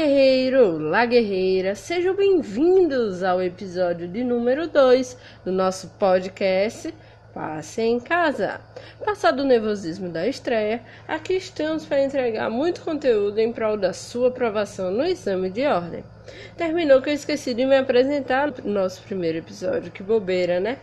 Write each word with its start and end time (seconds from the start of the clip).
Guerreiro! 0.00 0.76
Olá, 0.76 1.04
guerreira! 1.04 1.74
Sejam 1.74 2.16
bem-vindos 2.16 3.22
ao 3.22 3.42
episódio 3.42 4.08
de 4.08 4.24
número 4.24 4.66
2 4.66 5.14
do 5.44 5.52
nosso 5.52 5.88
podcast 5.98 6.94
Passe 7.34 7.82
em 7.82 8.00
Casa. 8.00 8.62
Passado 9.04 9.40
o 9.40 9.44
nervosismo 9.44 10.08
da 10.08 10.26
estreia, 10.26 10.80
aqui 11.06 11.34
estamos 11.34 11.84
para 11.84 12.02
entregar 12.02 12.48
muito 12.48 12.80
conteúdo 12.80 13.38
em 13.40 13.52
prol 13.52 13.76
da 13.76 13.92
sua 13.92 14.28
aprovação 14.28 14.90
no 14.90 15.04
exame 15.04 15.50
de 15.50 15.66
ordem. 15.66 16.02
Terminou 16.56 17.02
que 17.02 17.10
eu 17.10 17.14
esqueci 17.14 17.52
de 17.52 17.66
me 17.66 17.76
apresentar 17.76 18.50
no 18.64 18.72
nosso 18.72 19.02
primeiro 19.02 19.36
episódio, 19.36 19.92
que 19.92 20.02
bobeira, 20.02 20.58
né? 20.58 20.78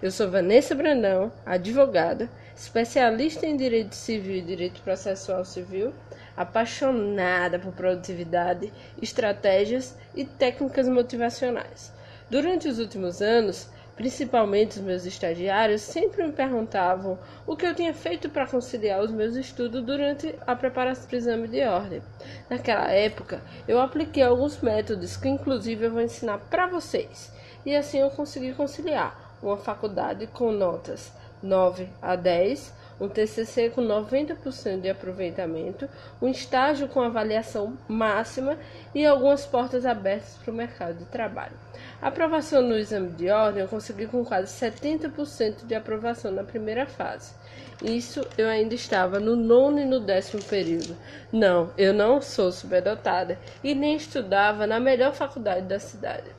Eu 0.00 0.10
sou 0.10 0.30
Vanessa 0.30 0.74
Brandão, 0.74 1.30
advogada, 1.44 2.26
especialista 2.56 3.44
em 3.46 3.54
direito 3.54 3.94
civil 3.94 4.36
e 4.36 4.40
direito 4.40 4.80
processual 4.80 5.44
civil 5.44 5.92
apaixonada 6.36 7.58
por 7.58 7.72
produtividade, 7.72 8.72
estratégias 9.00 9.96
e 10.14 10.24
técnicas 10.24 10.88
motivacionais. 10.88 11.92
Durante 12.30 12.68
os 12.68 12.78
últimos 12.78 13.20
anos, 13.20 13.68
principalmente 13.96 14.78
os 14.78 14.84
meus 14.84 15.04
estagiários 15.04 15.82
sempre 15.82 16.24
me 16.24 16.32
perguntavam 16.32 17.18
o 17.46 17.54
que 17.56 17.66
eu 17.66 17.74
tinha 17.74 17.92
feito 17.92 18.30
para 18.30 18.46
conciliar 18.46 19.02
os 19.02 19.10
meus 19.10 19.36
estudos 19.36 19.82
durante 19.82 20.34
a 20.46 20.56
preparação 20.56 21.06
para 21.06 21.14
o 21.14 21.18
exame 21.18 21.48
de 21.48 21.62
ordem. 21.62 22.02
Naquela 22.48 22.90
época, 22.90 23.42
eu 23.68 23.80
apliquei 23.80 24.22
alguns 24.22 24.60
métodos 24.60 25.16
que 25.16 25.28
inclusive 25.28 25.86
eu 25.86 25.92
vou 25.92 26.00
ensinar 26.00 26.38
para 26.38 26.66
vocês. 26.66 27.32
E 27.64 27.76
assim 27.76 27.98
eu 27.98 28.10
consegui 28.10 28.54
conciliar 28.54 29.36
uma 29.42 29.56
faculdade 29.56 30.26
com 30.26 30.50
notas 30.50 31.12
9 31.42 31.88
a 32.00 32.16
10 32.16 32.72
um 33.02 33.08
TCC 33.08 33.70
com 33.70 33.82
90% 33.82 34.80
de 34.80 34.88
aproveitamento, 34.88 35.88
um 36.20 36.28
estágio 36.28 36.86
com 36.86 37.00
avaliação 37.00 37.76
máxima 37.88 38.56
e 38.94 39.04
algumas 39.04 39.44
portas 39.44 39.84
abertas 39.84 40.36
para 40.36 40.52
o 40.52 40.56
mercado 40.56 40.98
de 40.98 41.04
trabalho. 41.06 41.56
Aprovação 42.00 42.62
no 42.62 42.78
exame 42.78 43.10
de 43.10 43.28
ordem 43.28 43.60
eu 43.60 43.68
consegui 43.68 44.06
com 44.06 44.24
quase 44.24 44.52
70% 44.54 45.66
de 45.66 45.74
aprovação 45.74 46.30
na 46.30 46.44
primeira 46.44 46.86
fase. 46.86 47.34
Isso 47.82 48.24
eu 48.38 48.48
ainda 48.48 48.76
estava 48.76 49.18
no 49.18 49.34
nono 49.34 49.80
e 49.80 49.84
no 49.84 49.98
décimo 49.98 50.40
período. 50.44 50.96
Não, 51.32 51.72
eu 51.76 51.92
não 51.92 52.22
sou 52.22 52.52
superdotada 52.52 53.36
e 53.64 53.74
nem 53.74 53.96
estudava 53.96 54.64
na 54.64 54.78
melhor 54.78 55.12
faculdade 55.12 55.66
da 55.66 55.80
cidade. 55.80 56.30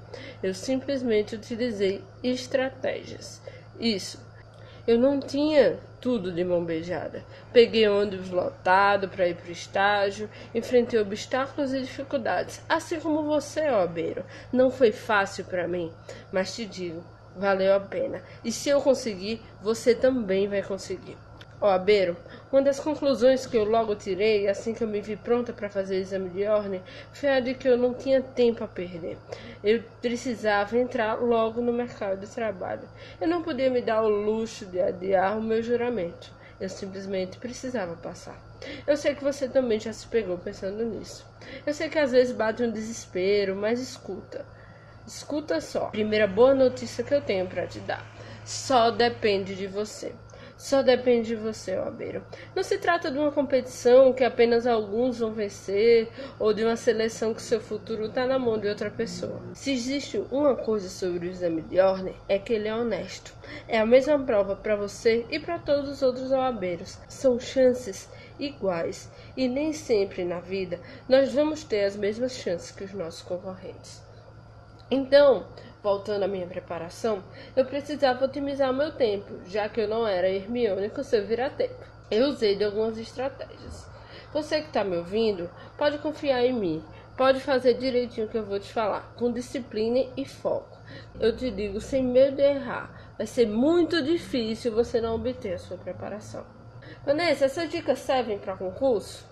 Eu 0.42 0.53
simplesmente 0.53 1.36
utilizei 1.36 2.02
estratégias. 2.23 3.42
Isso. 3.77 4.23
Eu 4.86 5.00
não 5.00 5.20
tinha 5.20 5.80
tudo 6.02 6.30
de 6.30 6.44
mão 6.44 6.66
beijada. 6.66 7.23
Peguei 7.53 7.88
ônibus 7.88 8.30
lotado 8.30 9.08
para 9.08 9.30
ir 9.30 9.36
para 9.36 9.48
o 9.48 9.52
estágio, 9.52 10.30
enfrentei 10.53 11.00
obstáculos 11.00 11.73
e 11.73 11.80
dificuldades, 11.80 12.62
assim 12.67 13.00
como 13.00 13.23
você, 13.23 13.70
ó 13.70 13.88
Beiro. 13.88 14.26
Não 14.52 14.70
foi 14.70 14.92
fácil 14.92 15.45
para 15.45 15.70
mim, 15.70 15.89
mas 16.34 16.54
te 16.54 16.66
digo, 16.66 17.02
valeu 17.34 17.73
a 17.73 17.80
pena. 17.80 18.22
E 18.44 18.52
se 18.52 18.67
eu 18.67 18.81
conseguir, 18.81 19.42
você 19.61 19.95
também 19.95 20.49
vai 20.49 20.61
conseguir. 20.61 21.17
Ó, 21.64 21.70
Abeiro, 21.70 22.18
uma 22.52 22.62
das 22.62 22.78
conclusões 22.78 23.46
que 23.46 23.56
eu 23.56 23.64
logo 23.64 23.96
tirei, 23.96 24.50
assim 24.50 24.74
que 24.74 24.84
eu 24.84 24.88
me 24.88 25.00
vi 25.00 25.16
pronta 25.16 25.54
para 25.54 25.70
fazer 25.70 25.96
o 25.96 26.02
exame 26.02 26.30
de 26.30 26.46
ordem, 26.46 26.82
foi 27.14 27.30
a 27.30 27.40
de 27.40 27.54
que 27.54 27.70
eu 27.70 27.78
não 27.78 27.94
tinha 27.94 28.22
tempo 28.22 28.66
a 28.66 28.68
perder. 28.68 29.18
Eu 29.64 29.82
precisava 30.02 30.78
entrar 30.78 31.14
logo 31.14 31.62
no 31.62 31.72
mercado 31.72 32.20
de 32.20 32.28
trabalho. 32.28 32.82
Eu 33.22 33.30
não 33.30 33.42
podia 33.42 33.70
me 33.70 33.82
dar 33.82 34.02
o 34.02 34.10
luxo 34.10 34.66
de 34.66 34.82
adiar 34.82 35.38
o 35.38 35.42
meu 35.42 35.64
juramento. 35.64 36.34
Eu 36.60 36.68
simplesmente 36.68 37.38
precisava 37.38 37.95
passar. 37.95 38.38
Eu 38.86 38.98
sei 38.98 39.16
que 39.16 39.24
você 39.24 39.48
também 39.48 39.80
já 39.80 39.94
se 39.94 40.06
pegou 40.08 40.38
pensando 40.38 40.84
nisso. 40.84 41.26
Eu 41.66 41.74
sei 41.74 41.88
que 41.88 41.98
às 41.98 42.12
vezes 42.12 42.36
bate 42.36 42.62
um 42.62 42.72
desespero, 42.72 43.56
mas 43.56 43.80
escuta. 43.80 44.45
Escuta 45.08 45.62
só. 45.62 45.86
Primeira 45.86 46.28
boa 46.28 46.54
notícia 46.54 47.06
que 47.06 47.14
eu 47.14 47.22
tenho 47.22 47.48
para 47.48 47.66
te 47.66 47.80
dar. 47.80 48.06
Só 48.44 48.92
depende 48.92 49.56
de 49.56 49.66
você. 49.66 50.12
Só 50.64 50.82
depende 50.82 51.28
de 51.28 51.36
você, 51.36 51.78
Obeiro. 51.78 52.24
Não 52.56 52.64
se 52.64 52.78
trata 52.78 53.12
de 53.12 53.20
uma 53.20 53.34
competição 53.34 54.14
que 54.14 54.24
apenas 54.24 54.66
alguns 54.66 55.20
vão 55.20 55.34
vencer 55.34 56.08
ou 56.40 56.54
de 56.54 56.64
uma 56.64 56.78
seleção 56.78 57.34
que 57.34 57.42
seu 57.42 57.60
futuro 57.60 58.06
está 58.06 58.26
na 58.26 58.40
mão 58.40 58.58
de 58.58 58.70
outra 58.70 58.90
pessoa. 58.90 59.42
Se 59.54 59.74
existe 59.74 60.24
uma 60.32 60.56
coisa 60.56 60.88
sobre 60.88 61.28
o 61.28 61.30
exame 61.30 61.64
de 61.64 61.82
ordem, 61.82 62.16
é 62.30 62.40
que 62.40 62.54
ele 62.54 62.70
é 62.70 62.74
honesto. 62.74 63.34
É 63.68 63.78
a 63.78 63.86
mesma 63.86 64.18
prova 64.18 64.56
para 64.56 64.78
você 64.78 65.26
e 65.30 65.38
para 65.38 65.60
todos 65.60 65.90
os 65.90 66.02
outros 66.02 66.32
OABeiros. 66.32 66.98
São 67.10 67.38
chances 67.38 68.10
iguais 68.40 69.12
e 69.36 69.50
nem 69.50 69.74
sempre 69.74 70.24
na 70.24 70.40
vida 70.40 70.80
nós 71.10 71.34
vamos 71.34 71.66
ter 71.66 71.84
as 71.84 71.98
mesmas 71.98 72.38
chances 72.38 72.72
que 72.72 72.86
os 72.86 72.94
nossos 72.94 73.22
concorrentes. 73.22 74.02
Então, 74.90 75.45
voltando 75.83 76.23
à 76.23 76.27
minha 76.27 76.48
preparação, 76.48 77.21
eu 77.55 77.66
precisava 77.66 78.23
otimizar 78.23 78.73
meu 78.73 78.94
tempo, 78.94 79.42
já 79.45 79.67
que 79.67 79.82
eu 79.82 79.88
não 79.88 80.08
era 80.08 80.30
Hermione 80.30 80.89
com 80.89 81.04
seu 81.04 81.27
vira-tempo. 81.27 81.76
Eu 82.10 82.30
usei 82.30 82.55
de 82.55 82.64
algumas 82.64 82.98
estratégias. 82.98 83.86
Você 84.32 84.61
que 84.61 84.67
está 84.67 84.83
me 84.83 84.98
ouvindo, 84.98 85.49
pode 85.77 85.98
confiar 85.98 86.44
em 86.45 86.54
mim. 86.54 86.83
Pode 87.17 87.42
fazer 87.42 87.76
direitinho 87.76 88.26
o 88.26 88.30
que 88.30 88.38
eu 88.38 88.45
vou 88.45 88.60
te 88.60 88.71
falar, 88.71 89.14
com 89.17 89.32
disciplina 89.32 90.10
e 90.17 90.26
foco. 90.26 90.80
Eu 91.20 91.36
te 91.36 91.52
digo 91.52 91.80
sem 91.80 92.04
medo 92.04 92.38
de 92.38 92.42
errar. 92.42 93.14
Vai 93.17 93.27
ser 93.27 93.48
muito 93.48 94.02
difícil 94.02 94.73
você 94.73 95.00
não 95.00 95.15
obter 95.15 95.54
a 95.54 95.60
sua 95.60 95.77
preparação. 95.77 96.44
Vanessa, 97.05 97.45
essas 97.45 97.70
dicas 97.70 98.00
servem 98.00 98.39
para 98.39 98.58
concurso? 98.58 99.27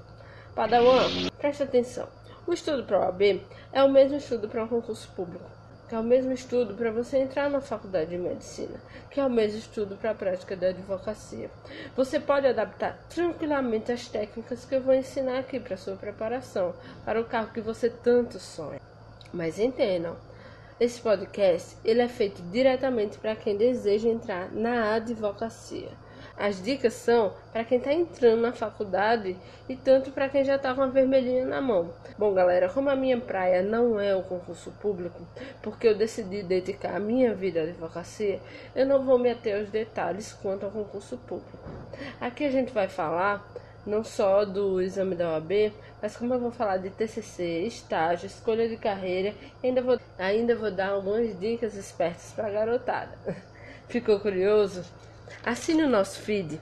Padawan, 0.53 1.09
preste 1.39 1.63
atenção. 1.63 2.07
O 2.45 2.53
estudo 2.53 2.83
para 2.83 3.00
o 3.00 3.03
AB 3.03 3.41
é 3.72 3.83
o 3.83 3.89
mesmo 3.89 4.18
estudo 4.18 4.47
para 4.47 4.63
um 4.63 4.68
concurso 4.68 5.09
público 5.16 5.60
que 5.91 5.96
é 5.96 6.00
o 6.00 6.03
mesmo 6.03 6.31
estudo 6.31 6.74
para 6.74 6.90
você 6.90 7.18
entrar 7.18 7.50
na 7.50 7.59
faculdade 7.59 8.12
de 8.12 8.18
medicina, 8.18 8.79
que 9.09 9.19
é 9.19 9.25
o 9.25 9.29
mesmo 9.29 9.59
estudo 9.59 9.97
para 9.97 10.12
a 10.12 10.16
prática 10.16 10.56
da 10.56 10.69
advocacia. 10.69 11.52
Você 11.97 12.18
pode 12.18 12.47
adaptar 12.47 12.97
tranquilamente 13.09 13.91
as 13.91 14.07
técnicas 14.07 14.63
que 14.63 14.74
eu 14.74 14.81
vou 14.81 14.94
ensinar 14.94 15.40
aqui 15.40 15.59
para 15.59 15.75
sua 15.75 15.97
preparação, 15.97 16.74
para 17.03 17.19
o 17.19 17.25
cargo 17.25 17.51
que 17.51 17.59
você 17.59 17.90
tanto 17.90 18.40
sonha. 18.40 18.80
Mas 19.34 19.59
entendam, 19.59 20.16
esse 20.80 21.01
podcast 21.01 21.75
ele 21.84 22.01
é 22.01 22.07
feito 22.07 22.41
diretamente 22.44 23.18
para 23.18 23.35
quem 23.35 23.57
deseja 23.57 24.07
entrar 24.07 24.50
na 24.50 24.94
advocacia. 24.94 25.90
As 26.41 26.59
dicas 26.59 26.94
são 26.94 27.35
para 27.53 27.63
quem 27.63 27.78
está 27.78 27.94
entrando 27.94 28.41
na 28.41 28.52
faculdade 28.52 29.38
e 29.69 29.75
tanto 29.75 30.09
para 30.09 30.28
quem 30.28 30.44
já 30.44 30.56
está 30.56 30.74
com 30.74 30.81
a 30.81 30.88
vermelhinha 30.88 31.46
na 31.46 31.62
mão. 31.62 31.94
Bom, 32.18 32.34
galera, 32.34 32.68
como 32.68 32.90
a 32.90 32.96
minha 32.96 33.22
praia 33.22 33.62
não 33.62 34.00
é 34.00 34.16
o 34.16 34.24
concurso 34.24 34.72
público, 34.81 35.22
porque 35.62 35.88
eu 35.88 35.94
decidi 35.94 36.41
dedicar 36.41 36.96
a 36.96 37.00
minha 37.00 37.31
vida 37.35 37.59
à 37.59 37.63
advocacia, 37.66 38.40
eu 38.75 38.88
não 38.88 39.06
vou 39.06 39.19
me 39.19 39.30
aos 39.30 39.69
detalhes 39.69 40.34
quanto 40.34 40.66
ao 40.66 40.72
concurso 40.72 41.16
público. 41.16 41.59
Aqui 42.19 42.46
a 42.46 42.51
gente 42.51 42.74
vai 42.74 42.88
falar 42.88 43.47
não 43.85 44.03
só 44.03 44.44
do 44.44 44.81
exame 44.81 45.13
da 45.13 45.34
OAB, 45.34 45.72
mas 46.01 46.18
como 46.18 46.34
eu 46.34 46.40
vou 46.40 46.51
falar 46.51 46.78
de 46.78 46.90
TCC, 46.90 47.68
estágio, 47.68 48.25
escolha 48.25 48.68
de 48.68 48.77
carreira, 48.77 49.36
ainda 49.63 49.83
vou, 49.83 50.00
ainda 50.18 50.56
vou 50.56 50.71
dar 50.71 50.89
algumas 50.89 51.39
dicas 51.39 51.75
espertas 51.75 52.33
para 52.36 52.48
a 52.48 52.51
garotada. 52.51 53.15
Ficou 53.88 54.19
curioso? 54.19 54.83
Assine 55.45 55.83
o 55.83 55.89
nosso 55.89 56.19
feed 56.19 56.60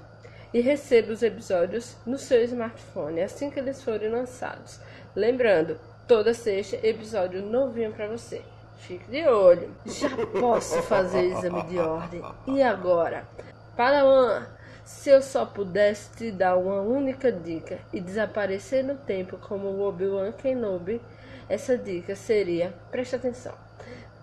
e 0.53 0.61
receba 0.61 1.11
os 1.11 1.21
episódios 1.21 1.95
no 2.05 2.17
seu 2.17 2.43
smartphone 2.43 3.21
assim 3.21 3.49
que 3.49 3.59
eles 3.59 3.83
forem 3.83 4.09
lançados. 4.09 4.79
Lembrando, 5.15 5.79
toda 6.07 6.33
sexta 6.33 6.79
episódio 6.85 7.41
novinho 7.41 7.91
para 7.91 8.07
você. 8.07 8.41
Fique 8.77 9.09
de 9.11 9.27
olho. 9.27 9.71
Já 9.85 10.09
posso 10.39 10.81
fazer 10.83 11.25
exame 11.25 11.63
de 11.63 11.77
ordem. 11.77 12.23
E 12.47 12.61
agora? 12.61 13.27
Padawan, 13.75 14.47
se 14.83 15.09
eu 15.09 15.21
só 15.21 15.45
pudesse 15.45 16.09
te 16.15 16.31
dar 16.31 16.57
uma 16.57 16.81
única 16.81 17.31
dica 17.31 17.77
e 17.93 18.01
desaparecer 18.01 18.83
no 18.83 18.95
tempo 18.95 19.37
como 19.37 19.67
o 19.67 19.87
Obi-Wan 19.87 20.31
Kenobi, 20.31 21.01
essa 21.47 21.77
dica 21.77 22.15
seria: 22.15 22.73
preste 22.89 23.15
atenção. 23.15 23.53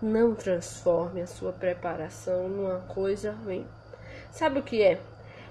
Não 0.01 0.35
transforme 0.35 1.21
a 1.21 1.27
sua 1.27 1.53
preparação 1.53 2.49
numa 2.49 2.79
coisa 2.81 3.31
ruim. 3.31 3.65
Sabe 4.31 4.59
o 4.59 4.63
que 4.63 4.81
é? 4.81 4.99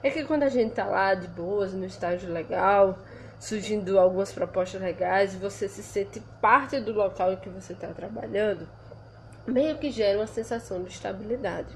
É 0.03 0.11
que 0.11 0.25
quando 0.25 0.45
a 0.45 0.49
gente 0.49 0.75
tá 0.75 0.85
lá 0.85 1.15
de 1.15 1.27
boas, 1.29 1.73
no 1.73 1.85
estágio 1.85 2.33
legal, 2.33 2.99
surgindo 3.39 3.99
algumas 3.99 4.33
propostas 4.33 4.81
legais 4.81 5.35
você 5.35 5.69
se 5.69 5.83
sente 5.83 6.21
parte 6.41 6.81
do 6.81 6.93
local 6.93 7.33
em 7.33 7.37
que 7.37 7.49
você 7.49 7.73
está 7.73 7.89
trabalhando, 7.89 8.69
meio 9.47 9.77
que 9.79 9.91
gera 9.91 10.19
uma 10.19 10.27
sensação 10.27 10.83
de 10.83 10.91
estabilidade. 10.91 11.69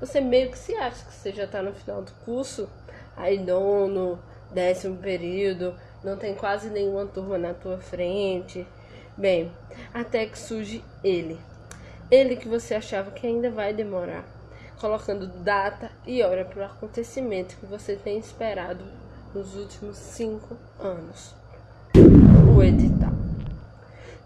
Você 0.00 0.20
meio 0.20 0.50
que 0.50 0.58
se 0.58 0.74
acha 0.74 1.04
que 1.04 1.12
você 1.12 1.32
já 1.32 1.44
está 1.44 1.62
no 1.62 1.72
final 1.72 2.02
do 2.02 2.12
curso, 2.24 2.68
aí 3.16 3.38
nono, 3.38 4.18
décimo 4.52 4.96
período, 4.96 5.74
não 6.02 6.16
tem 6.16 6.34
quase 6.34 6.70
nenhuma 6.70 7.06
turma 7.06 7.36
na 7.38 7.54
tua 7.54 7.78
frente. 7.78 8.66
Bem, 9.16 9.52
até 9.92 10.26
que 10.26 10.38
surge 10.38 10.84
ele. 11.02 11.38
Ele 12.10 12.36
que 12.36 12.48
você 12.48 12.74
achava 12.74 13.10
que 13.10 13.26
ainda 13.26 13.50
vai 13.50 13.72
demorar 13.74 14.37
colocando 14.80 15.26
data 15.26 15.90
e 16.06 16.22
hora 16.22 16.44
para 16.44 16.62
o 16.62 16.66
acontecimento 16.66 17.56
que 17.56 17.66
você 17.66 17.96
tem 17.96 18.18
esperado 18.18 18.84
nos 19.34 19.54
últimos 19.56 19.96
cinco 19.96 20.56
anos. 20.78 21.34
O 22.56 22.62
edital. 22.62 23.12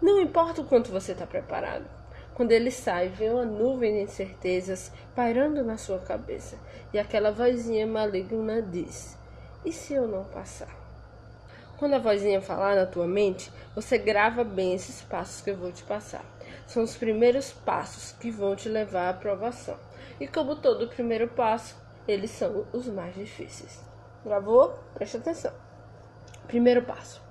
Não 0.01 0.19
importa 0.19 0.61
o 0.61 0.65
quanto 0.65 0.91
você 0.91 1.13
está 1.13 1.25
preparado. 1.25 1.85
Quando 2.33 2.51
ele 2.51 2.71
sai, 2.71 3.09
vem 3.09 3.31
uma 3.31 3.45
nuvem 3.45 3.93
de 3.93 4.01
incertezas 4.01 4.91
pairando 5.15 5.63
na 5.63 5.77
sua 5.77 5.99
cabeça 5.99 6.57
e 6.91 6.99
aquela 6.99 7.31
vozinha 7.31 7.85
maligna 7.85 8.61
diz: 8.61 9.17
E 9.63 9.71
se 9.71 9.93
eu 9.93 10.07
não 10.07 10.23
passar? 10.23 10.83
Quando 11.77 11.95
a 11.95 11.99
vozinha 11.99 12.41
falar 12.41 12.75
na 12.75 12.85
tua 12.85 13.07
mente, 13.07 13.51
você 13.75 13.97
grava 13.97 14.43
bem 14.43 14.73
esses 14.73 15.01
passos 15.01 15.41
que 15.41 15.49
eu 15.49 15.57
vou 15.57 15.71
te 15.71 15.83
passar. 15.83 16.23
São 16.65 16.83
os 16.83 16.95
primeiros 16.95 17.51
passos 17.51 18.13
que 18.13 18.31
vão 18.31 18.55
te 18.55 18.69
levar 18.69 19.07
à 19.07 19.09
aprovação. 19.09 19.77
E 20.19 20.27
como 20.27 20.55
todo 20.55 20.87
primeiro 20.87 21.27
passo, 21.27 21.75
eles 22.07 22.31
são 22.31 22.65
os 22.73 22.87
mais 22.87 23.15
difíceis. 23.15 23.83
Gravou? 24.23 24.77
Preste 24.93 25.17
atenção. 25.17 25.53
Primeiro 26.47 26.83
passo: 26.83 27.21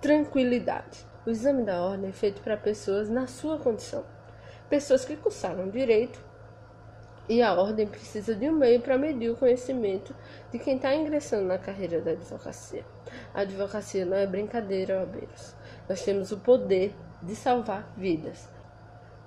tranquilidade. 0.00 1.06
O 1.26 1.30
exame 1.30 1.62
da 1.62 1.82
ordem 1.82 2.10
é 2.10 2.12
feito 2.12 2.42
para 2.42 2.56
pessoas 2.56 3.08
na 3.08 3.26
sua 3.26 3.58
condição. 3.58 4.04
Pessoas 4.68 5.04
que 5.04 5.16
cursaram 5.16 5.70
direito 5.70 6.20
e 7.28 7.40
a 7.40 7.54
ordem 7.54 7.86
precisa 7.86 8.34
de 8.34 8.50
um 8.50 8.52
meio 8.52 8.80
para 8.80 8.98
medir 8.98 9.30
o 9.30 9.36
conhecimento 9.36 10.14
de 10.52 10.58
quem 10.58 10.76
está 10.76 10.94
ingressando 10.94 11.46
na 11.46 11.56
carreira 11.56 12.00
da 12.00 12.10
advocacia. 12.10 12.84
A 13.32 13.40
advocacia 13.40 14.04
não 14.04 14.16
é 14.16 14.26
brincadeira, 14.26 15.02
obreiros. 15.02 15.54
Nós 15.88 16.02
temos 16.04 16.32
o 16.32 16.38
poder 16.38 16.94
de 17.22 17.34
salvar 17.34 17.90
vidas. 17.96 18.48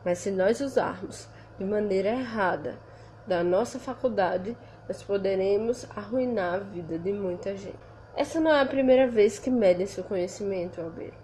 Mas 0.06 0.20
se 0.20 0.30
nós 0.30 0.62
usarmos 0.62 1.28
de 1.58 1.66
maneira 1.66 2.10
errada 2.10 2.78
da 3.26 3.44
nossa 3.44 3.78
faculdade, 3.78 4.58
nós 4.88 5.04
poderemos 5.04 5.86
arruinar 5.96 6.56
a 6.56 6.60
vida 6.60 6.98
de 6.98 7.12
muita 7.12 7.56
gente. 7.56 7.78
Essa 8.16 8.40
não 8.40 8.52
é 8.52 8.62
a 8.62 8.66
primeira 8.66 9.08
vez 9.08 9.38
que 9.38 9.50
medem 9.50 9.86
seu 9.86 10.04
conhecimento, 10.04 10.82
obreiro. 10.82 11.16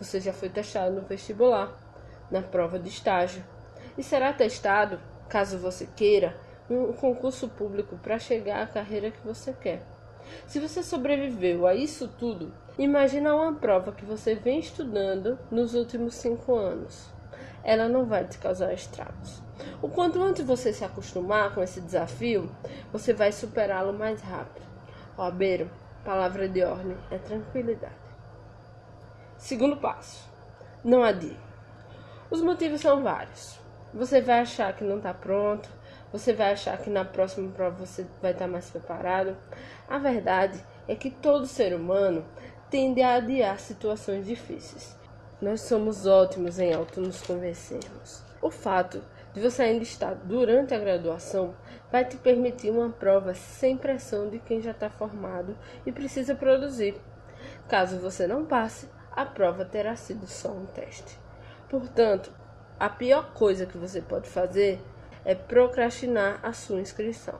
Você 0.00 0.20
já 0.20 0.32
foi 0.32 0.48
testado 0.48 0.94
no 0.94 1.02
vestibular, 1.02 1.76
na 2.30 2.40
prova 2.40 2.78
de 2.78 2.88
estágio, 2.88 3.44
e 3.96 4.02
será 4.02 4.32
testado 4.32 5.00
caso 5.28 5.58
você 5.58 5.86
queira, 5.96 6.36
um 6.70 6.92
concurso 6.92 7.48
público 7.48 7.96
para 7.96 8.18
chegar 8.18 8.62
à 8.62 8.66
carreira 8.66 9.10
que 9.10 9.26
você 9.26 9.52
quer. 9.52 9.82
Se 10.46 10.60
você 10.60 10.82
sobreviveu 10.82 11.66
a 11.66 11.74
isso 11.74 12.08
tudo, 12.18 12.52
imagina 12.78 13.34
uma 13.34 13.54
prova 13.54 13.92
que 13.92 14.04
você 14.04 14.34
vem 14.34 14.58
estudando 14.58 15.38
nos 15.50 15.74
últimos 15.74 16.14
cinco 16.14 16.54
anos. 16.54 17.10
Ela 17.64 17.88
não 17.88 18.04
vai 18.04 18.26
te 18.26 18.38
causar 18.38 18.72
estragos. 18.72 19.42
O 19.82 19.88
quanto 19.88 20.22
antes 20.22 20.44
você 20.44 20.72
se 20.72 20.84
acostumar 20.84 21.54
com 21.54 21.62
esse 21.62 21.80
desafio, 21.80 22.50
você 22.92 23.12
vai 23.12 23.32
superá-lo 23.32 23.92
mais 23.92 24.20
rápido. 24.20 24.66
Albeiro, 25.16 25.70
palavra 26.04 26.48
de 26.48 26.62
ordem 26.62 26.96
é 27.10 27.18
tranquilidade. 27.18 27.94
Segundo 29.36 29.76
passo: 29.76 30.28
não 30.84 31.02
adie. 31.02 31.36
Os 32.30 32.40
motivos 32.40 32.80
são 32.80 33.02
vários. 33.02 33.58
Você 33.92 34.20
vai 34.20 34.40
achar 34.40 34.72
que 34.74 34.84
não 34.84 34.98
está 34.98 35.14
pronto, 35.14 35.68
você 36.12 36.32
vai 36.32 36.52
achar 36.52 36.76
que 36.78 36.90
na 36.90 37.04
próxima 37.04 37.50
prova 37.52 37.84
você 37.84 38.06
vai 38.20 38.32
estar 38.32 38.44
tá 38.44 38.50
mais 38.50 38.68
preparado. 38.70 39.36
A 39.88 39.98
verdade 39.98 40.62
é 40.86 40.94
que 40.94 41.10
todo 41.10 41.46
ser 41.46 41.74
humano 41.74 42.24
tende 42.70 43.02
a 43.02 43.14
adiar 43.14 43.58
situações 43.58 44.26
difíceis. 44.26 44.96
Nós 45.40 45.60
somos 45.62 46.06
ótimos 46.06 46.58
em 46.58 46.74
auto 46.74 47.00
nos 47.00 47.22
convencermos. 47.22 48.22
O 48.42 48.50
fato 48.50 49.02
de 49.38 49.44
você 49.44 49.62
ainda 49.62 49.84
estar 49.84 50.14
durante 50.16 50.74
a 50.74 50.78
graduação 50.78 51.54
vai 51.92 52.04
te 52.04 52.16
permitir 52.16 52.70
uma 52.70 52.90
prova 52.90 53.34
sem 53.34 53.76
pressão 53.76 54.28
de 54.28 54.40
quem 54.40 54.60
já 54.60 54.72
está 54.72 54.90
formado 54.90 55.56
e 55.86 55.92
precisa 55.92 56.34
produzir. 56.34 57.00
Caso 57.68 58.00
você 58.00 58.26
não 58.26 58.44
passe, 58.44 58.90
a 59.12 59.24
prova 59.24 59.64
terá 59.64 59.94
sido 59.94 60.26
só 60.26 60.50
um 60.50 60.66
teste. 60.66 61.16
Portanto, 61.70 62.32
a 62.80 62.88
pior 62.88 63.32
coisa 63.32 63.64
que 63.64 63.78
você 63.78 64.02
pode 64.02 64.28
fazer 64.28 64.80
é 65.24 65.36
procrastinar 65.36 66.40
a 66.42 66.52
sua 66.52 66.80
inscrição. 66.80 67.38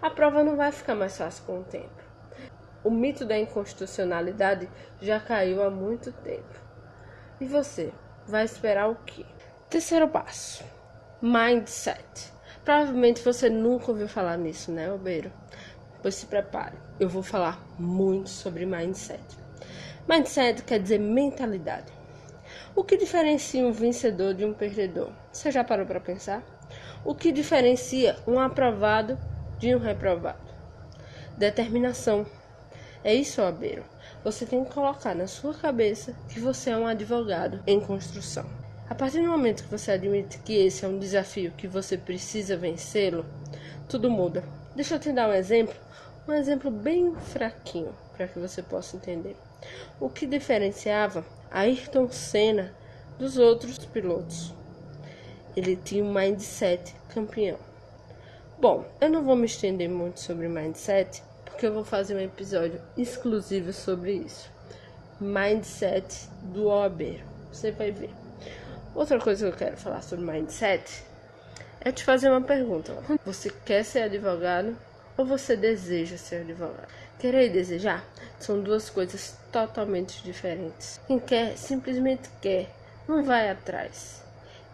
A 0.00 0.10
prova 0.10 0.44
não 0.44 0.56
vai 0.56 0.70
ficar 0.70 0.94
mais 0.94 1.18
fácil 1.18 1.44
com 1.44 1.60
o 1.60 1.64
tempo. 1.64 2.00
O 2.84 2.90
mito 2.90 3.24
da 3.24 3.36
inconstitucionalidade 3.36 4.70
já 5.00 5.18
caiu 5.18 5.64
há 5.64 5.70
muito 5.70 6.12
tempo. 6.12 6.54
E 7.40 7.44
você 7.44 7.92
vai 8.24 8.44
esperar 8.44 8.88
o 8.88 8.94
quê? 9.04 9.26
Terceiro 9.68 10.06
passo: 10.06 10.77
mindset. 11.20 12.32
Provavelmente 12.64 13.22
você 13.22 13.50
nunca 13.50 13.90
ouviu 13.90 14.08
falar 14.08 14.36
nisso, 14.36 14.70
né, 14.70 14.92
Obeiro? 14.92 15.32
Pois 16.00 16.14
se 16.14 16.26
prepare, 16.26 16.76
eu 17.00 17.08
vou 17.08 17.24
falar 17.24 17.60
muito 17.76 18.30
sobre 18.30 18.64
mindset. 18.64 19.20
Mindset 20.08 20.62
quer 20.62 20.78
dizer 20.78 20.98
mentalidade. 20.98 21.92
O 22.74 22.84
que 22.84 22.96
diferencia 22.96 23.66
um 23.66 23.72
vencedor 23.72 24.32
de 24.32 24.44
um 24.44 24.54
perdedor? 24.54 25.10
Você 25.32 25.50
já 25.50 25.64
parou 25.64 25.84
para 25.84 25.98
pensar? 25.98 26.42
O 27.04 27.14
que 27.14 27.32
diferencia 27.32 28.16
um 28.26 28.38
aprovado 28.38 29.18
de 29.58 29.74
um 29.74 29.78
reprovado? 29.78 30.54
Determinação. 31.36 32.24
É 33.02 33.12
isso, 33.12 33.42
Abeiro. 33.42 33.84
Você 34.22 34.46
tem 34.46 34.64
que 34.64 34.72
colocar 34.72 35.14
na 35.14 35.26
sua 35.26 35.52
cabeça 35.52 36.14
que 36.28 36.38
você 36.38 36.70
é 36.70 36.76
um 36.76 36.86
advogado 36.86 37.60
em 37.66 37.80
construção. 37.80 38.67
A 38.90 38.94
partir 38.94 39.20
do 39.20 39.28
momento 39.28 39.64
que 39.64 39.70
você 39.70 39.92
admite 39.92 40.38
que 40.38 40.54
esse 40.54 40.84
é 40.84 40.88
um 40.88 40.98
desafio 40.98 41.52
que 41.52 41.68
você 41.68 41.98
precisa 41.98 42.56
vencê-lo, 42.56 43.26
tudo 43.86 44.10
muda. 44.10 44.42
Deixa 44.74 44.94
eu 44.94 44.98
te 44.98 45.12
dar 45.12 45.28
um 45.28 45.34
exemplo, 45.34 45.74
um 46.26 46.32
exemplo 46.32 46.70
bem 46.70 47.14
fraquinho 47.14 47.94
para 48.16 48.26
que 48.26 48.38
você 48.38 48.62
possa 48.62 48.96
entender. 48.96 49.36
O 50.00 50.08
que 50.08 50.26
diferenciava 50.26 51.24
Ayrton 51.50 52.10
Senna 52.10 52.74
dos 53.18 53.36
outros 53.36 53.78
pilotos. 53.78 54.54
Ele 55.54 55.76
tinha 55.76 56.04
um 56.04 56.12
mindset 56.12 56.94
campeão. 57.12 57.58
Bom, 58.58 58.86
eu 59.00 59.10
não 59.10 59.22
vou 59.22 59.36
me 59.36 59.46
estender 59.46 59.88
muito 59.88 60.20
sobre 60.20 60.48
mindset, 60.48 61.22
porque 61.44 61.66
eu 61.66 61.74
vou 61.74 61.84
fazer 61.84 62.14
um 62.14 62.20
episódio 62.20 62.80
exclusivo 62.96 63.72
sobre 63.72 64.12
isso. 64.14 64.50
Mindset 65.20 66.28
do 66.42 66.68
OAB. 66.68 67.22
Você 67.52 67.70
vai 67.72 67.90
ver. 67.90 68.27
Outra 68.94 69.18
coisa 69.18 69.46
que 69.46 69.54
eu 69.54 69.58
quero 69.58 69.76
falar 69.76 70.02
sobre 70.02 70.24
mindset 70.24 71.04
é 71.80 71.92
te 71.92 72.04
fazer 72.04 72.28
uma 72.30 72.40
pergunta. 72.40 72.92
Você 73.24 73.50
quer 73.64 73.84
ser 73.84 74.02
advogado 74.02 74.76
ou 75.16 75.24
você 75.24 75.56
deseja 75.56 76.16
ser 76.16 76.42
advogado? 76.42 76.88
Querer 77.18 77.46
e 77.46 77.50
desejar 77.50 78.04
são 78.38 78.60
duas 78.60 78.88
coisas 78.88 79.36
totalmente 79.52 80.22
diferentes. 80.22 81.00
Quem 81.06 81.18
quer 81.18 81.56
simplesmente 81.56 82.28
quer, 82.40 82.70
não 83.06 83.24
vai 83.24 83.50
atrás. 83.50 84.22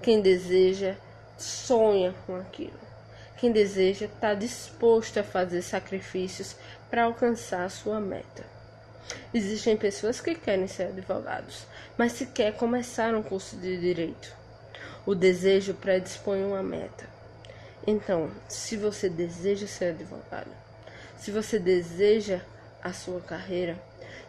Quem 0.02 0.21
deseja 0.21 0.94
sonha 1.37 2.14
com 2.26 2.37
aquilo. 2.37 2.78
Quem 3.38 3.52
deseja 3.52 4.06
está 4.06 4.33
disposto 4.35 5.18
a 5.18 5.25
fazer 5.25 5.62
sacrifícios 5.62 6.56
para 6.88 7.04
alcançar 7.04 7.64
a 7.64 7.71
sua 7.71 8.00
meta. 8.00 8.44
Existem 9.32 9.76
pessoas 9.76 10.20
que 10.20 10.34
querem 10.34 10.66
ser 10.66 10.84
advogados, 10.84 11.66
mas 11.96 12.12
sequer 12.12 12.54
começaram 12.54 13.18
um 13.18 13.23
curso 13.23 13.56
de 13.56 13.78
direito. 13.78 14.32
O 15.06 15.14
desejo 15.14 15.75
predispõe 15.75 16.42
uma 16.44 16.62
meta. 16.62 17.06
Então, 17.87 18.30
se 18.49 18.76
você 18.76 19.08
deseja 19.08 19.66
ser 19.66 19.87
advogado, 19.87 20.50
se 21.18 21.30
você 21.30 21.58
deseja 21.58 22.40
a 22.82 22.92
sua 22.92 23.20
carreira, 23.20 23.76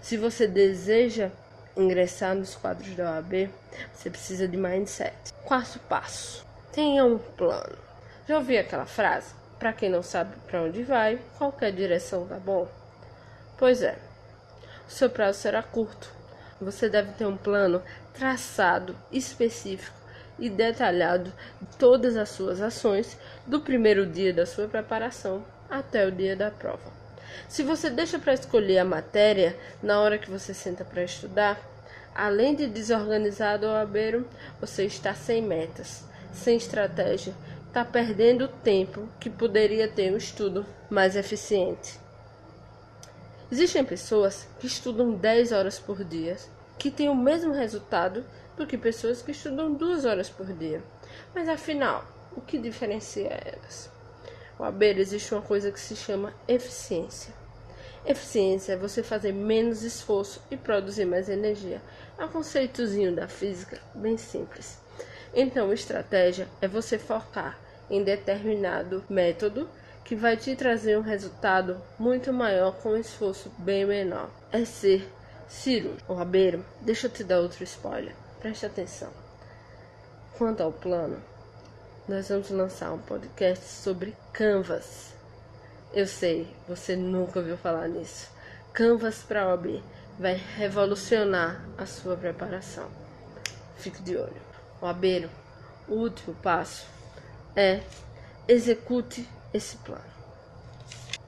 se 0.02 0.18
você 0.18 0.48
deseja 0.48 1.32
ingressar 1.78 2.36
nos 2.36 2.56
quadros 2.56 2.96
da 2.96 3.12
OAB, 3.12 3.50
você 3.94 4.10
precisa 4.10 4.48
de 4.48 4.58
mindset. 4.58 5.16
Quarto 5.44 5.80
passo: 5.80 6.46
tenha 6.72 7.06
um 7.06 7.18
plano. 7.18 7.78
Já 8.28 8.38
ouviu 8.38 8.60
aquela 8.60 8.86
frase? 8.86 9.34
Para 9.60 9.72
quem 9.72 9.90
não 9.90 10.04
sabe 10.04 10.36
para 10.48 10.64
onde 10.64 10.84
vai, 10.84 11.20
qualquer 11.38 11.72
direção 11.72 12.28
tá 12.28 12.38
bom? 12.38 12.68
Pois 13.58 13.82
é, 13.82 13.98
seu 14.88 15.10
prazo 15.10 15.40
será 15.40 15.62
curto. 15.64 16.10
Você 16.62 16.88
deve 16.88 17.12
ter 17.14 17.26
um 17.26 17.38
plano 17.38 17.82
traçado, 18.14 18.96
específico 19.12 19.96
e 20.40 20.50
detalhado 20.50 21.32
de 21.62 21.78
todas 21.78 22.16
as 22.16 22.30
suas 22.30 22.62
ações 22.62 23.18
do 23.46 23.62
primeiro 23.62 24.06
dia 24.06 24.34
da 24.34 24.46
sua 24.46 24.68
preparação 24.68 25.44
até 25.70 26.06
o 26.06 26.12
dia 26.12 26.36
da 26.36 26.52
prova. 26.52 26.94
Se 27.48 27.64
você 27.64 27.90
deixa 27.90 28.18
para 28.18 28.34
escolher 28.34 28.80
a 28.80 28.86
matéria 28.86 29.58
na 29.82 30.00
hora 30.00 30.18
que 30.18 30.30
você 30.30 30.54
senta 30.54 30.86
para 30.86 31.04
estudar, 31.04 31.60
além 32.14 32.56
de 32.56 32.68
desorganizado 32.68 33.68
ou 33.68 33.76
abeiro, 33.76 34.28
você 34.60 34.86
está 34.86 35.14
sem 35.14 35.42
metas, 35.42 36.04
sem 36.34 36.56
estratégia, 36.56 37.34
está 37.68 37.84
perdendo 37.84 38.48
tempo 38.48 39.08
que 39.20 39.30
poderia 39.30 39.88
ter 39.88 40.14
um 40.14 40.18
estudo 40.18 40.66
mais 40.90 41.16
eficiente. 41.16 42.05
Existem 43.52 43.86
pessoas 43.86 44.48
que 44.60 44.66
estudam 44.66 45.12
10 45.12 45.52
horas 45.52 45.80
por 45.80 46.04
dia, 46.04 46.36
que 46.80 46.90
têm 46.90 47.10
o 47.10 47.16
mesmo 47.16 47.54
resultado 47.54 48.26
do 48.58 48.66
que 48.66 48.78
pessoas 48.78 49.22
que 49.22 49.32
estudam 49.32 49.74
2 49.74 50.06
horas 50.06 50.30
por 50.30 50.48
dia. 50.52 50.82
Mas 51.34 51.48
afinal, 51.48 52.04
o 52.36 52.42
que 52.42 52.58
diferencia 52.58 53.28
elas? 53.28 53.90
O 54.58 54.64
abelha 54.64 55.00
existe 55.00 55.34
uma 55.34 55.42
coisa 55.42 55.72
que 55.72 55.80
se 55.80 55.96
chama 55.96 56.34
eficiência. 56.48 57.34
Eficiência 58.06 58.74
é 58.74 58.78
você 58.78 59.04
fazer 59.04 59.32
menos 59.32 59.84
esforço 59.84 60.42
e 60.50 60.58
produzir 60.58 61.06
mais 61.06 61.30
energia. 61.30 61.82
É 62.18 62.26
um 62.26 62.30
conceitozinho 62.30 63.16
da 63.16 63.28
física 63.28 63.80
bem 63.94 64.18
simples. 64.18 64.80
Então, 65.34 65.74
estratégia 65.74 66.48
é 66.62 66.68
você 66.68 66.98
focar 66.98 67.60
em 67.90 68.04
determinado 68.04 69.04
método 69.10 69.70
que 70.06 70.16
vai 70.16 70.38
te 70.38 70.56
trazer 70.56 70.98
um 70.98 71.02
resultado 71.02 71.82
muito 71.98 72.32
maior 72.32 72.76
com 72.76 72.90
um 72.90 72.98
esforço 72.98 73.52
bem 73.58 73.86
menor. 73.86 74.30
É 74.52 74.64
ser 74.64 75.12
cirúrgico. 75.50 76.14
O 76.14 76.16
rabeiro, 76.16 76.64
deixa 76.82 77.08
eu 77.08 77.12
te 77.12 77.24
dar 77.24 77.40
outro 77.40 77.64
spoiler. 77.64 78.16
Preste 78.40 78.68
atenção. 78.68 79.10
Quanto 80.38 80.62
ao 80.62 80.72
plano, 80.72 81.18
nós 82.08 82.30
vamos 82.30 82.52
lançar 82.52 82.94
um 82.94 83.00
podcast 83.00 83.66
sobre 83.66 84.16
Canvas. 84.32 85.16
Eu 85.92 86.06
sei, 86.06 86.48
você 86.68 86.96
nunca 86.96 87.40
ouviu 87.40 87.58
falar 87.58 87.88
nisso. 87.88 88.30
Canvas 88.74 89.24
para 89.24 89.48
OAB 89.48 89.82
vai 90.20 90.40
revolucionar 90.56 91.66
a 91.80 91.88
sua 91.88 92.16
preparação. 92.16 92.88
Fique 93.78 94.04
de 94.04 94.16
olho. 94.16 94.42
OABeiro, 94.80 95.32
o 95.88 95.96
último 95.96 96.36
passo 96.36 96.86
é 97.56 97.82
execute 98.48 99.28
esse 99.56 99.78
plano. 99.78 100.04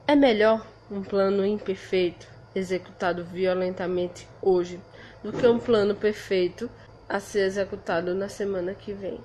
É 0.06 0.14
melhor 0.14 0.66
um 0.90 1.02
plano 1.02 1.44
imperfeito 1.44 2.26
executado 2.54 3.24
violentamente 3.24 4.28
hoje 4.42 4.80
do 5.22 5.32
que 5.32 5.46
um 5.46 5.58
plano 5.58 5.94
perfeito 5.94 6.70
a 7.08 7.20
ser 7.20 7.40
executado 7.40 8.14
na 8.14 8.28
semana 8.28 8.74
que 8.74 8.92
vem. 8.92 9.20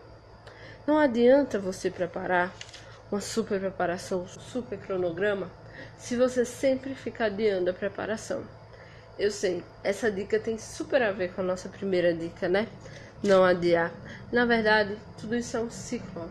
Não 0.87 0.97
adianta 0.97 1.59
você 1.59 1.89
preparar 1.89 2.53
uma 3.11 3.21
super 3.21 3.59
preparação, 3.59 4.21
um 4.21 4.27
super 4.27 4.77
cronograma, 4.79 5.49
se 5.97 6.15
você 6.15 6.45
sempre 6.45 6.95
ficar 6.95 7.25
adiando 7.25 7.69
a 7.69 7.73
preparação. 7.73 8.43
Eu 9.19 9.31
sei, 9.31 9.63
essa 9.83 10.11
dica 10.11 10.39
tem 10.39 10.57
super 10.57 11.01
a 11.01 11.11
ver 11.11 11.33
com 11.33 11.41
a 11.41 11.43
nossa 11.43 11.69
primeira 11.69 12.13
dica, 12.13 12.49
né? 12.49 12.67
Não 13.21 13.43
adiar. 13.43 13.91
Na 14.31 14.45
verdade, 14.45 14.97
tudo 15.19 15.35
isso 15.35 15.55
é 15.55 15.59
um 15.59 15.69
ciclo. 15.69 16.29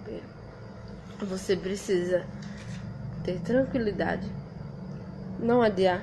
Você 1.21 1.57
precisa 1.57 2.27
ter 3.25 3.41
tranquilidade, 3.41 4.29
não 5.39 5.63
adiar, 5.63 6.03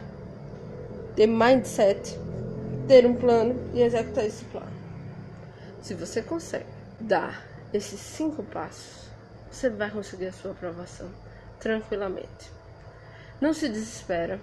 ter 1.16 1.28
mindset, 1.28 2.18
ter 2.88 3.06
um 3.06 3.16
plano 3.16 3.56
e 3.74 3.82
executar 3.82 4.26
esse 4.26 4.46
plano. 4.46 4.72
Se 5.82 5.94
você 5.94 6.22
consegue 6.22 6.66
dar 7.00 7.46
esses 7.74 8.00
cinco 8.00 8.44
passos, 8.44 9.10
você 9.52 9.70
vai 9.70 9.90
conseguir 9.90 10.28
a 10.28 10.34
sua 10.34 10.52
aprovação 10.52 11.10
tranquilamente. 11.60 12.52
Não 13.40 13.54
se 13.54 13.70
desespera, 13.70 14.40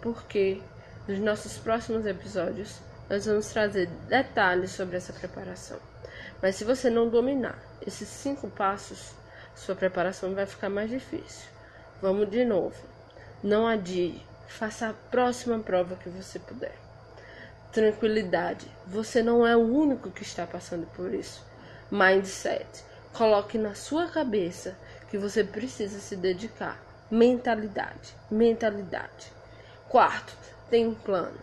porque 0.00 0.62
nos 1.06 1.18
nossos 1.18 1.58
próximos 1.58 2.06
episódios 2.06 2.78
nós 3.08 3.26
vamos 3.26 3.48
trazer 3.48 3.86
detalhes 4.08 4.72
sobre 4.72 4.96
essa 4.96 5.12
preparação. 5.12 5.78
Mas 6.42 6.56
se 6.56 6.64
você 6.64 6.90
não 6.90 7.08
dominar 7.08 7.58
esses 7.84 8.08
cinco 8.08 8.48
passos, 8.48 9.12
sua 9.54 9.74
preparação 9.74 10.34
vai 10.34 10.46
ficar 10.46 10.68
mais 10.68 10.90
difícil. 10.90 11.57
Vamos 12.00 12.30
de 12.30 12.44
novo. 12.44 12.76
Não 13.42 13.66
adie. 13.66 14.22
Faça 14.46 14.88
a 14.88 14.92
próxima 14.92 15.58
prova 15.58 15.96
que 15.96 16.08
você 16.08 16.38
puder. 16.38 16.74
Tranquilidade. 17.72 18.66
Você 18.86 19.22
não 19.22 19.46
é 19.46 19.56
o 19.56 19.60
único 19.60 20.10
que 20.10 20.22
está 20.22 20.46
passando 20.46 20.86
por 20.94 21.12
isso. 21.12 21.44
Mindset. 21.90 22.84
Coloque 23.12 23.58
na 23.58 23.74
sua 23.74 24.06
cabeça 24.08 24.76
que 25.10 25.18
você 25.18 25.42
precisa 25.42 25.98
se 25.98 26.16
dedicar. 26.16 26.80
Mentalidade. 27.10 28.14
Mentalidade. 28.30 29.32
Quarto, 29.88 30.36
tem 30.70 30.86
um 30.86 30.94
plano. 30.94 31.38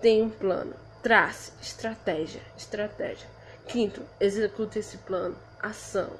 Tem 0.00 0.22
um 0.22 0.30
plano. 0.30 0.74
Trace 1.02 1.52
estratégia. 1.62 2.42
Estratégia. 2.56 3.28
Quinto, 3.66 4.02
execute 4.20 4.78
esse 4.78 4.98
plano. 4.98 5.36
Ação 5.60 6.10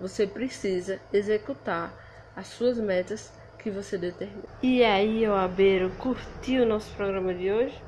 você 0.00 0.26
precisa 0.26 1.00
executar 1.12 1.92
as 2.36 2.48
suas 2.48 2.78
metas 2.78 3.32
que 3.58 3.70
você 3.70 3.96
determina. 3.96 4.44
E 4.62 4.84
aí, 4.84 5.26
Oabeiro, 5.26 5.90
curtiu 5.98 6.62
o 6.62 6.66
nosso 6.66 6.94
programa 6.94 7.32
de 7.32 7.50
hoje? 7.50 7.82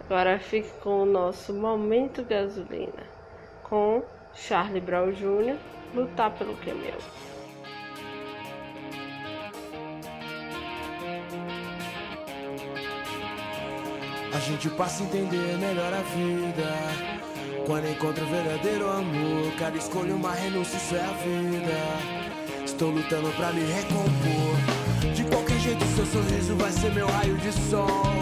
Agora 0.00 0.38
fique 0.38 0.70
com 0.82 1.02
o 1.02 1.06
nosso 1.06 1.52
Momento 1.52 2.24
Gasolina, 2.24 3.04
com 3.62 4.02
Charlie 4.34 4.80
Brown 4.80 5.12
Jr., 5.12 5.56
Lutar 5.94 6.32
pelo 6.32 6.56
que 6.56 6.70
é 6.70 6.74
meu. 6.74 6.98
A 14.34 14.38
gente 14.40 14.68
passa 14.70 15.04
a 15.04 15.06
entender 15.06 15.56
melhor 15.56 15.92
a 15.94 16.00
vida 16.00 17.14
quando 17.64 17.88
encontro 17.88 18.24
o 18.24 18.28
verdadeiro 18.28 18.90
amor, 18.90 19.52
cada 19.56 19.78
escolha 19.78 20.14
uma 20.14 20.32
renúncia, 20.32 20.76
isso 20.76 20.96
é 20.96 21.00
a 21.00 21.12
vida. 21.12 22.23
Estou 22.74 22.90
lutando 22.90 23.30
pra 23.36 23.52
me 23.52 23.60
recompor. 23.60 25.14
De 25.14 25.22
qualquer 25.22 25.60
jeito, 25.60 25.84
seu 25.94 26.04
sorriso 26.06 26.56
vai 26.56 26.72
ser 26.72 26.92
meu 26.92 27.06
raio 27.06 27.36
de 27.36 27.52
sol. 27.70 28.12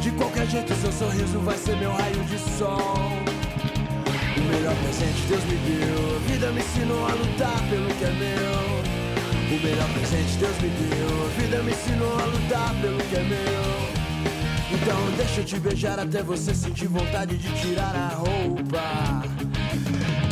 De 0.00 0.12
qualquer 0.12 0.46
jeito, 0.46 0.72
seu 0.76 0.92
sorriso 0.92 1.40
vai 1.40 1.58
ser 1.58 1.76
meu 1.78 1.90
raio 1.90 2.24
de 2.26 2.38
sol. 2.38 2.78
O 4.36 4.40
melhor 4.40 4.76
presente 4.84 5.20
Deus 5.28 5.44
me 5.46 5.56
deu. 5.56 6.16
A 6.16 6.18
vida 6.30 6.52
me 6.52 6.60
ensinou 6.60 7.04
a 7.04 7.12
lutar 7.14 7.60
pelo 7.68 7.88
que 7.92 8.04
é 8.04 8.12
meu. 8.12 9.56
O 9.56 9.60
melhor 9.60 9.88
presente 9.94 10.38
Deus 10.38 10.56
me 10.62 10.68
deu. 10.68 11.24
A 11.24 11.40
vida 11.40 11.60
me 11.64 11.72
ensinou 11.72 12.12
a 12.20 12.24
lutar 12.24 12.72
pelo 12.80 12.98
que 12.98 13.16
é 13.16 13.22
meu. 13.24 13.64
Então 14.78 15.16
deixa 15.16 15.40
eu 15.40 15.44
te 15.44 15.58
beijar 15.58 15.98
até 15.98 16.22
você 16.22 16.54
sentir 16.54 16.86
vontade 16.86 17.36
de 17.36 17.52
tirar 17.60 17.96
a 17.96 18.14
roupa. 18.14 19.53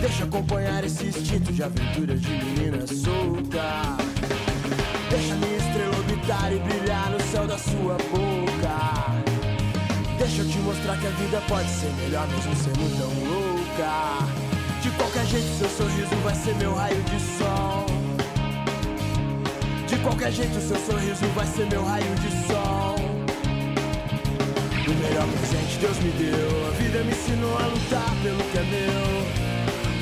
Deixa 0.02 0.24
acompanhar 0.24 0.82
esse 0.82 1.06
instinto 1.06 1.52
de 1.52 1.62
aventura 1.62 2.16
de 2.16 2.28
menina 2.28 2.84
solta. 2.88 3.96
Deixa 5.08 5.36
minha 5.36 5.56
estrela 5.56 5.96
orbitar 5.96 6.52
e 6.52 6.58
brilhar 6.58 7.08
no 7.08 7.20
céu 7.30 7.46
da 7.46 7.56
sua 7.56 7.96
boca. 8.10 9.22
Deixa 10.18 10.42
eu 10.42 10.48
te 10.48 10.58
mostrar 10.58 10.98
que 10.98 11.06
a 11.06 11.10
vida 11.10 11.40
pode 11.46 11.68
ser 11.68 11.92
melhor 12.02 12.26
mesmo 12.26 12.52
sendo 12.56 12.98
tão 12.98 13.10
louca. 13.30 14.26
De 14.82 14.90
qualquer 14.90 15.24
jeito, 15.24 15.58
seu 15.58 15.68
sorriso 15.68 16.16
vai 16.24 16.34
ser 16.34 16.54
meu 16.56 16.74
raio 16.74 17.02
de 17.04 17.20
sol. 17.38 17.86
De 19.86 19.96
qualquer 20.00 20.32
jeito, 20.32 20.60
seu 20.60 20.78
sorriso 20.78 21.26
vai 21.36 21.46
ser 21.46 21.66
meu 21.66 21.84
raio 21.84 22.14
de 22.16 22.46
sol. 22.48 22.96
O 24.84 24.94
melhor 24.94 25.28
presente 25.28 25.78
Deus 25.78 25.96
me 25.98 26.10
deu. 26.10 26.66
A 26.66 26.70
vida 26.72 27.04
me 27.04 27.12
ensinou 27.12 27.56
a 27.56 27.66
lutar 27.66 28.10
pelo 28.24 28.42
que 28.50 28.58
é 28.58 28.64
meu. 28.64 29.51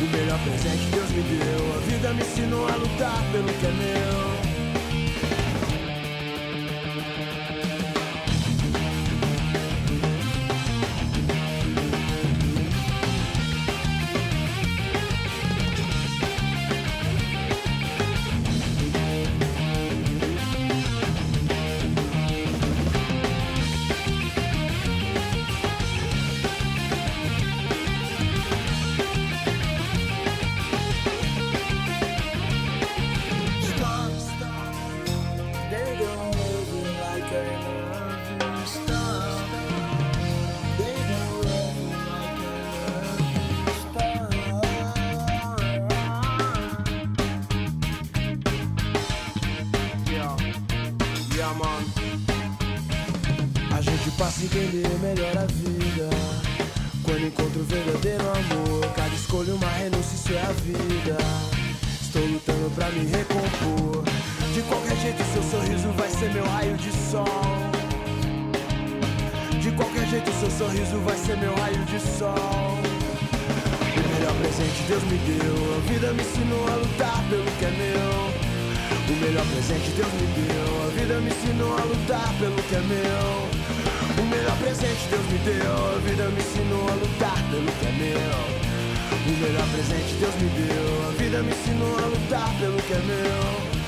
O 0.00 0.06
melhor 0.16 0.38
presente 0.44 0.86
Deus 0.92 1.10
me 1.10 1.22
deu. 1.22 1.76
A 1.76 1.78
vida 1.80 2.14
me 2.14 2.22
ensinou 2.22 2.66
a 2.66 2.74
lutar 2.74 3.22
pelo 3.32 3.48
que 3.48 3.66
é 3.66 3.70
meu. 3.70 4.39
Sorriso 70.60 70.98
vai 71.06 71.16
ser 71.16 71.38
meu 71.38 71.54
raio 71.54 71.82
de 71.86 71.98
sol. 72.18 72.76
O 73.96 74.02
melhor 74.12 74.34
presente 74.42 74.82
Deus 74.88 75.02
me 75.04 75.16
deu. 75.24 75.56
A 75.74 75.80
vida 75.88 76.12
me 76.12 76.20
ensinou 76.20 76.68
a 76.68 76.74
lutar 76.74 77.24
pelo 77.30 77.50
que 77.58 77.64
é 77.64 77.72
meu. 77.80 78.12
O 79.08 79.16
melhor 79.24 79.46
presente 79.52 79.90
Deus 79.96 80.12
me 80.20 80.26
deu. 80.36 80.68
A 80.84 80.88
vida 80.98 81.14
me 81.20 81.30
ensinou 81.30 81.72
a 81.78 81.84
lutar 81.84 82.28
pelo 82.38 82.62
que 82.68 82.74
é 82.74 82.82
meu. 82.92 83.26
O 84.20 84.26
melhor 84.28 84.56
presente 84.58 85.02
Deus 85.08 85.26
me 85.32 85.38
deu. 85.48 85.76
A 85.96 85.98
vida 86.04 86.24
me 86.28 86.40
ensinou 86.44 86.84
a 86.90 86.94
lutar 86.94 87.40
pelo 87.50 87.72
que 87.78 87.86
é 87.86 87.92
meu. 88.04 88.36
O 89.16 89.34
melhor 89.40 89.66
presente 89.72 90.12
Deus 90.20 90.34
me 90.42 90.48
deu. 90.60 91.08
A 91.08 91.12
vida 91.16 91.42
me 91.42 91.52
ensinou 91.52 91.96
a 91.96 92.06
lutar 92.06 92.50
pelo 92.60 92.76
que 92.82 92.92
é 92.92 93.02
meu. 93.08 93.79